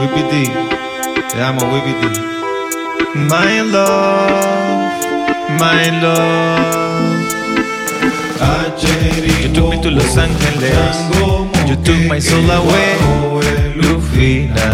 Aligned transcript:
Whippy 0.00 0.22
te 1.28 1.42
amo 1.42 1.62
Whippy 1.72 1.94
My 3.14 3.60
love, 3.62 4.92
my 5.58 5.90
love. 6.02 6.84
You 9.42 9.52
took 9.52 9.70
me 9.70 9.80
to 9.82 9.90
Los 9.90 10.16
Angeles. 10.16 10.96
You 11.68 11.76
took 11.76 12.06
my 12.08 12.18
soul 12.18 12.50
away. 12.50 12.96
Lufina, 13.76 14.68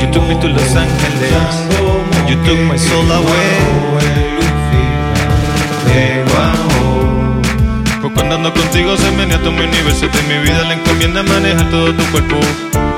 You 0.00 0.10
took 0.12 0.24
me 0.28 0.40
to 0.40 0.48
Los 0.48 0.74
Angeles. 0.74 1.54
You 2.28 2.36
took 2.44 2.58
my 2.66 2.76
soul 2.76 3.10
away. 3.10 3.78
Pues 6.38 6.87
cuando 8.18 8.34
ando 8.34 8.52
contigo 8.52 8.96
se 8.96 9.12
menea 9.12 9.38
todo 9.38 9.52
mi 9.52 9.60
universo 9.60 10.08
de 10.08 10.22
mi 10.22 10.42
vida 10.42 10.64
la 10.64 10.74
encomienda 10.74 11.22
manejar 11.22 11.70
todo 11.70 11.94
tu 11.94 12.04
cuerpo. 12.10 12.36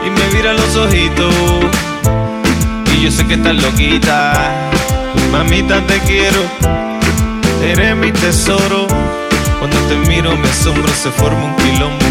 Y 0.06 0.08
me 0.08 0.34
mira 0.34 0.54
los 0.54 0.76
ojitos. 0.76 1.34
Y 2.94 3.02
yo 3.02 3.10
sé 3.10 3.26
que 3.26 3.34
estás 3.34 3.54
loquita. 3.54 4.32
Mamita 5.30 5.86
te 5.86 5.98
quiero. 6.00 6.40
Eres 7.62 7.96
mi 7.96 8.10
tesoro. 8.12 8.86
Cuando 9.58 9.76
te 9.88 9.96
miro 10.08 10.34
me 10.38 10.48
asombro. 10.48 10.88
Se 10.94 11.10
forma 11.10 11.44
un 11.44 11.56
quilombo 11.56 12.06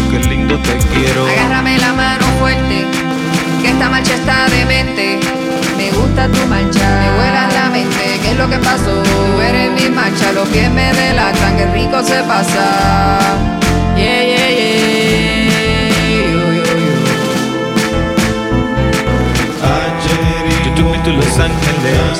que 8.50 8.58
pasó. 8.58 9.02
Eres 9.40 9.70
mi 9.72 9.88
mancha 9.88 10.32
los 10.32 10.48
pies 10.48 10.70
me 10.70 10.92
delatan 10.92 11.56
qué 11.56 11.66
rico 11.66 12.02
se 12.02 12.22
pasa. 12.24 13.38
Yeah 13.96 14.22
yeah 14.24 14.50
yeah. 14.58 15.50
Yo, 16.10 16.36
yo, 16.36 16.52
yo. 16.52 16.90
You 20.64 20.70
took 20.76 20.86
me 20.92 20.98
to 21.04 21.10
Los 21.12 21.38
Angeles 21.38 22.18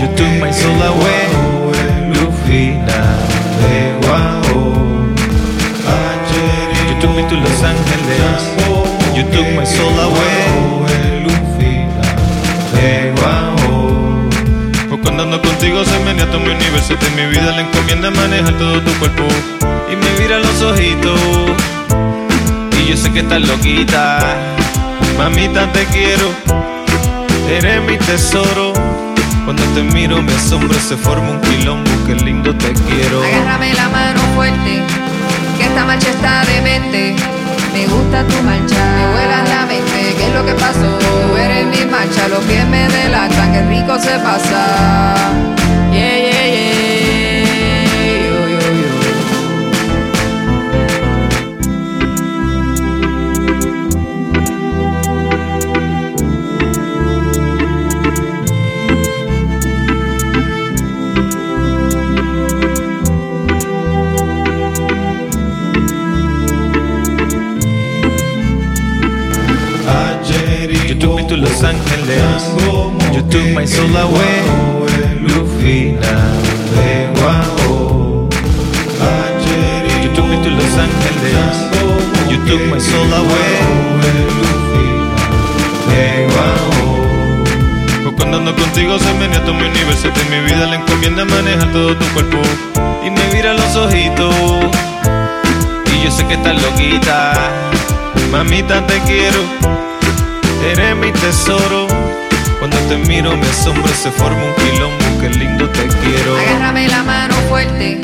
You 0.00 0.08
took 0.16 0.32
my 0.40 0.50
soul 0.52 0.82
away 0.82 1.28
Lufina 2.12 3.00
You 6.88 6.94
took 7.00 7.12
me 7.16 7.22
to 7.28 7.36
Los 7.36 7.62
Angeles 7.62 8.42
You 9.16 9.24
took 9.32 9.48
my 9.56 9.64
soul 9.64 9.98
away 9.98 10.49
cuando 15.30 15.36
ando 15.36 15.48
contigo 15.48 15.84
se 15.84 15.98
menea 16.00 16.26
todo 16.26 16.40
mi 16.40 16.48
universo 16.48 16.96
de 16.96 17.10
mi 17.10 17.24
vida 17.30 17.52
la 17.52 17.60
encomienda 17.60 18.10
manejar 18.10 18.52
todo 18.58 18.82
tu 18.82 18.92
cuerpo 18.94 19.22
y 19.88 19.94
me 19.94 20.10
mira 20.18 20.38
los 20.38 20.60
ojitos 20.60 21.20
y 22.80 22.90
yo 22.90 22.96
sé 22.96 23.12
que 23.12 23.20
estás 23.20 23.40
loquita 23.40 24.18
mamita 25.16 25.70
te 25.72 25.84
quiero 25.86 26.34
Eres 27.48 27.82
mi 27.82 27.98
tesoro. 27.98 28.72
Cuando 29.44 29.64
te 29.74 29.82
miro 29.82 30.22
me 30.22 30.32
asombro, 30.32 30.78
se 30.78 30.96
forma 30.96 31.30
un 31.30 31.40
quilombo, 31.40 31.90
qué 32.06 32.14
lindo 32.14 32.54
te 32.54 32.72
quiero. 32.72 33.24
Agárrame 33.24 33.74
la 33.74 33.88
mano 33.88 34.20
fuerte, 34.36 34.80
que 35.58 35.64
esta 35.64 35.84
marcha 35.84 36.10
está 36.10 36.44
demente. 36.44 37.16
Me 37.72 37.86
gusta 37.88 38.24
tu 38.24 38.40
mancha, 38.44 38.76
me 38.76 39.10
vuelas 39.10 39.48
la 39.48 39.66
mente. 39.66 40.14
¿Qué 40.16 40.28
es 40.28 40.34
lo 40.34 40.46
que 40.46 40.52
pasó? 40.52 40.98
Tú 41.00 41.36
eres 41.36 41.66
mi 41.66 41.90
mancha, 41.90 42.28
los 42.28 42.44
pies 42.44 42.68
me 42.68 42.88
delatan, 42.88 43.52
qué 43.52 43.62
rico 43.62 43.98
se 43.98 44.16
pasa. 44.20 44.99
To 71.30 71.36
Los 71.36 71.62
Angeles. 71.62 72.42
You 73.14 73.22
took 73.30 73.54
my 73.54 73.64
soul 73.64 73.96
away. 73.96 74.42
Lufina, 75.22 76.14
You 80.02 80.10
took 80.12 80.26
me 80.26 80.42
to 80.42 80.50
Los 80.50 80.74
Angeles. 80.86 81.56
You 82.30 82.38
took 82.48 82.62
my 82.68 82.80
soul 82.80 83.12
away. 83.12 83.58
Cuando 88.16 88.38
ando 88.38 88.54
contigo 88.56 88.98
se 88.98 89.12
menea 89.14 89.40
todo 89.44 89.54
mi 89.54 89.68
universo 89.68 90.08
de 90.08 90.24
mi 90.30 90.44
vida 90.46 90.66
la 90.66 90.76
encomienda 90.76 91.24
manejar 91.24 91.72
todo 91.72 91.96
tu 91.96 92.04
cuerpo 92.06 92.38
y 93.06 93.10
me 93.10 93.24
mira 93.32 93.54
los 93.54 93.76
ojitos 93.76 94.34
y 95.92 96.04
yo 96.04 96.10
sé 96.10 96.26
que 96.26 96.34
estás 96.34 96.60
loquita 96.60 97.32
mamita 98.30 98.86
te 98.86 98.98
quiero 99.00 99.89
Eres 100.62 100.96
mi 100.96 101.10
tesoro. 101.12 101.86
Cuando 102.58 102.76
te 102.88 102.96
miro 102.96 103.36
me 103.36 103.46
asombro, 103.46 103.88
se 103.88 104.10
forma 104.10 104.42
un 104.44 104.54
quilombo, 104.54 105.04
qué 105.20 105.30
lindo 105.30 105.68
te 105.70 105.86
quiero. 105.86 106.36
Agárrame 106.36 106.88
la 106.88 107.02
mano 107.02 107.34
fuerte, 107.48 107.98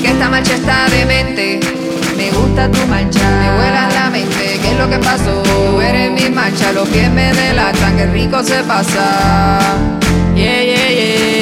que 0.00 0.08
esta 0.08 0.28
marcha 0.30 0.54
está 0.54 0.88
demente. 0.88 1.58
Me 2.16 2.30
gusta 2.30 2.70
tu 2.70 2.86
mancha, 2.86 3.28
me 3.40 3.56
vuelas 3.56 3.92
la 3.94 4.10
mente. 4.10 4.60
¿Qué 4.62 4.70
es 4.70 4.78
lo 4.78 4.88
que 4.88 4.98
pasó? 4.98 5.42
Tú 5.42 5.80
eres 5.80 6.12
mi 6.12 6.30
mancha, 6.30 6.72
los 6.72 6.88
pies 6.88 7.10
me 7.10 7.32
delatan, 7.32 7.96
qué 7.96 8.06
rico 8.06 8.42
se 8.44 8.62
pasa. 8.62 9.58
Yeah, 10.36 10.62
yeah, 10.62 10.90
yeah. 10.90 11.39